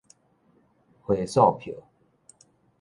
[1.05, 1.71] 回數票